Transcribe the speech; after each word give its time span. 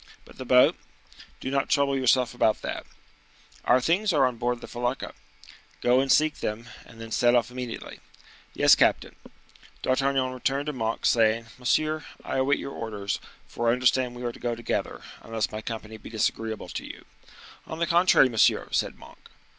"But 0.25 0.39
the 0.39 0.45
boat?" 0.45 0.75
"Do 1.39 1.51
not 1.51 1.69
trouble 1.69 1.95
yourself 1.95 2.33
about 2.33 2.63
that." 2.63 2.87
"Our 3.65 3.79
things 3.79 4.11
are 4.11 4.25
on 4.25 4.37
board 4.37 4.59
the 4.59 4.67
felucca." 4.67 5.13
"Go 5.79 5.99
and 5.99 6.11
seek 6.11 6.39
them, 6.39 6.69
and 6.87 6.99
then 6.99 7.11
set 7.11 7.35
off 7.35 7.51
immediately." 7.51 7.99
"Yes, 8.55 8.73
captain." 8.73 9.15
D'Artagnan 9.83 10.33
returned 10.33 10.65
to 10.65 10.73
Monk, 10.73 11.05
saying,—"Monsieur, 11.05 12.03
I 12.25 12.37
await 12.37 12.57
your 12.57 12.71
orders, 12.73 13.19
for 13.47 13.69
I 13.69 13.73
understand 13.73 14.15
we 14.15 14.23
are 14.23 14.31
to 14.31 14.39
go 14.39 14.55
together, 14.55 15.03
unless 15.21 15.51
my 15.51 15.61
company 15.61 15.97
be 15.97 16.09
disagreeable 16.09 16.69
to 16.69 16.83
you." 16.83 17.05
"On 17.67 17.77
the 17.77 17.85
contrary, 17.85 18.27
monsieur," 18.27 18.69
said 18.71 18.97
Monk. 18.97 19.29